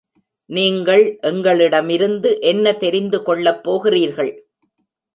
நீங்கள் 0.49 1.03
எங்களிடமிருந்து 1.21 2.31
என்ன 2.41 2.73
தெரிந்து 2.73 3.21
கொள்ளப் 3.23 3.63
போகிறீர்கள்? 3.63 4.33